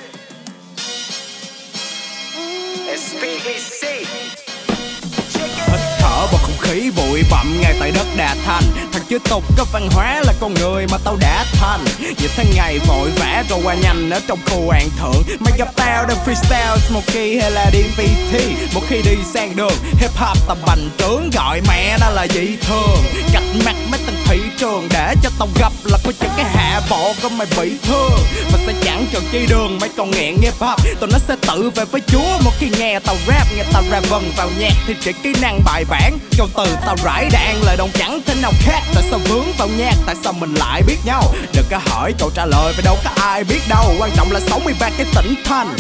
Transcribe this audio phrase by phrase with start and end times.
[6.71, 8.63] Khí bụi bặm ngay tại đất đà thành.
[8.93, 11.85] Thằng chưa tục có văn hóa là con người mà tao đã thành.
[11.99, 15.23] Như tháng ngày vội vã rồi qua nhanh ở trong khu hoàng thượng.
[15.41, 18.41] Mày gặp tao đang freestyle Smokey hay là đi VT
[18.75, 22.57] Một khi đi sang đường, hip hop tầm bành trướng, Gọi mẹ nó là dị
[22.57, 23.05] thường.
[23.33, 26.81] Cạch mặt mấy thằng thị trường Để cho tao gặp là có những cái hạ
[26.91, 28.19] bộ của mày bị thương.
[28.53, 31.71] Và sẽ chẳng cần chi đường, mày còn nghẹn nghe pop tao nó sẽ tự
[31.71, 34.95] về với chúa, một khi nghe tao rap, Nghe tao rap vần vào nhạc thì
[35.01, 36.19] chỉ kỹ năng bài bản.
[36.39, 38.83] Câu từ tao rải đạn, lời đồng chẳng thế nào khác.
[38.95, 41.23] Tại sao vướng vào nhạc, tại sao mình lại biết nhau?
[41.55, 43.95] Đừng có hỏi câu trả lời, phải đâu có ai biết đâu.
[43.99, 45.77] Quan trọng là 63 cái tỉnh thành.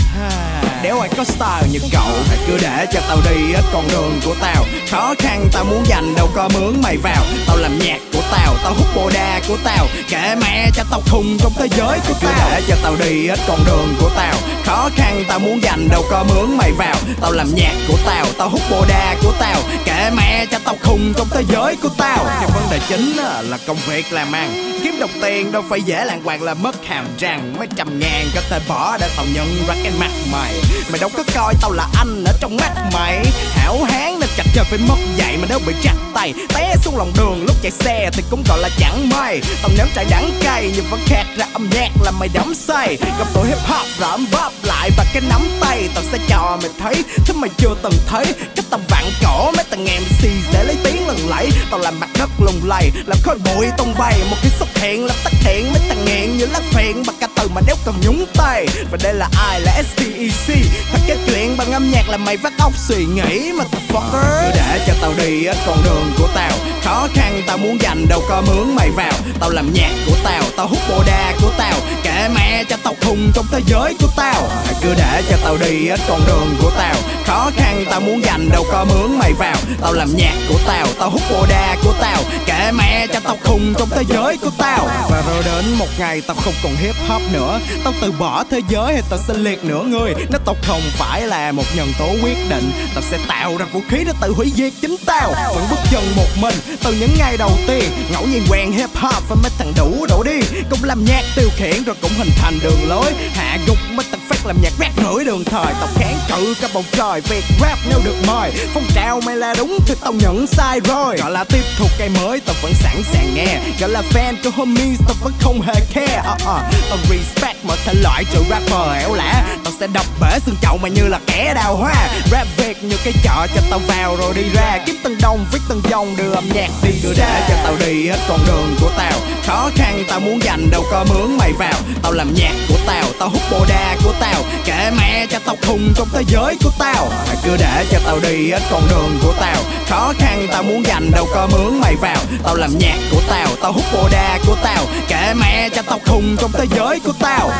[0.82, 4.20] Nếu ai có style như cậu, Hãy cứ để cho tao đi hết con đường
[4.24, 4.64] của tao.
[4.90, 7.24] Khó khăn tao muốn dành đâu có mướn mày vào.
[7.46, 9.86] Tao làm nhạc của tao, tao hút bồ đà của tao.
[10.08, 12.50] Kệ mẹ cho tao khùng trong thế giới của tao.
[12.50, 14.34] để cho tao đi hết con đường của tao.
[14.64, 16.94] Khó khăn tao muốn dành đâu có mướn mày vào.
[17.20, 19.60] Tao làm nhạc của tao, tao hút bồ đà của tao.
[19.84, 22.24] Kệ mẹ cho tao khùng trong thế giới của tao.
[22.24, 24.80] Cái vấn đề chính là công việc làm ăn.
[24.84, 27.54] Kiếm đồng tiền đâu phải dễ làng hoàng là mất hàm răng.
[27.58, 30.54] Mấy trăm ngàn có thể bỏ để tao nhận ra cái mặt mày.
[30.90, 33.24] Mày đâu có coi tao là anh ở trong mắt mày.
[33.50, 37.12] Hảo hán chặt chơi phải mất dạy mà nếu bị chặt tay, Té xuống lòng
[37.16, 39.40] đường, lúc chạy xe thì cũng gọi là chẳng may.
[39.62, 42.96] Tầm nếm trải đắng cay nhưng vẫn khát ra âm nhạc làm mày đắm say.
[43.18, 46.70] Gặp tụi hip hop rợm bóp lại và cái nắm tay, Tao sẽ cho mày
[46.80, 48.24] thấy, thứ mày chưa từng thấy.
[48.56, 51.50] Cách tao vặn cổ, mấy thằng MC để lấy tiếng lần lẫy.
[51.70, 54.20] Tao làm mặt đất lùng lầy, làm khói bụi tung bay.
[54.30, 57.28] Một khi xuất hiện làm tắt hiện mấy thằng nghiện như lá phiện Bằng cả
[57.36, 60.56] từ mà đéo cần nhúng tay, Và đây là ai là SPEC
[60.92, 64.50] Thật cái chuyện âm nhạc là mày vắt óc suy nghĩ mà tao fucker Cứ
[64.54, 66.50] để cho tao đi hết con đường của tao.
[66.82, 69.12] Khó khăn tao muốn dành đâu có mướn mày vào.
[69.40, 71.74] Tao làm nhạc của tao, tao hút bồ đà của tao.
[72.20, 74.48] Kệ mẹ cho tao khùng trong thế giới của tao.
[74.82, 76.94] Cứ để cho tao đi hết con đường của tao.
[77.26, 79.56] Khó khăn tao muốn giành đâu có mướn mày vào.
[79.80, 82.22] Tao làm nhạc của tao, tao hút bồ đà của tao.
[82.46, 84.88] Kệ mẹ cho tao khùng trong thế giới của tao.
[85.10, 87.60] Và rồi đến một ngày tao không còn hip hop nữa.
[87.84, 90.14] Tao từ bỏ thế giới hay tao sẽ liệt nửa người.
[90.30, 93.80] Nó tao không phải là một nhân tố quyết định Tao sẽ tạo ra vũ
[93.88, 95.32] khí để tự hủy diệt chính tao.
[95.54, 97.84] Vẫn bước chân một mình từ những ngày đầu tiên.
[98.12, 100.40] Ngẫu nhiên quen hip hop và mấy thằng đủ đổ đi.
[100.70, 103.12] Cũng làm nhạc tiêu khiển rồi cũng hình thành đường lối.
[103.34, 105.72] Hạ gục mấy thằng phát làm nhạc rap nổi đường thời.
[105.80, 108.52] Tao kháng cự cả bầu trời, việc rap nếu được mời.
[108.74, 111.16] Phong trào mày là đúng thì tao nhận sai rồi.
[111.16, 113.58] Gọi là tiếp thuộc cây mới, tao vẫn sẵn sàng nghe.
[113.80, 116.18] Gọi là fan của homies, tao vẫn không hề care.
[116.18, 116.60] Uh -uh.
[116.90, 119.44] Tao respect mọi thể loại trừ rapper ẻo lả
[119.80, 122.08] sẽ đập bể xương chậu mày như là kẻ đào hoa.
[122.30, 124.78] Rap Việt như cái chợ cho tao vào rồi đi ra.
[124.86, 128.08] Kiếm từng đồng viết từng dòng đưa âm nhạc đi Đưa để cho tao đi
[128.08, 129.12] hết con đường của tao.
[129.46, 131.72] Khó khăn tao muốn dành đâu có mướn mày vào.
[132.02, 134.42] Tao làm nhạc của tao, tao hút bồ đà của tao.
[134.64, 137.08] Kệ mẹ cho tao khùng trong thế giới của tao.
[137.44, 139.56] Cứ để cho tao đi hết con đường của tao.
[139.88, 142.18] Khó khăn tao muốn dành đâu có mướn mày vào.
[142.44, 144.84] Tao làm nhạc của tao, tao hút bồ đà của tao.
[145.08, 147.50] Kệ mẹ cho tao khùng trong thế giới của tao.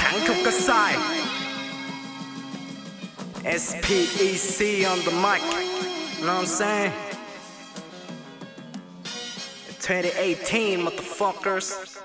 [0.00, 0.92] ถังถูกกระสาย
[3.62, 4.58] SPEC
[4.92, 5.42] on the mic.
[6.18, 6.92] You know what I'm saying?
[9.80, 11.97] 2018 motherfuckers.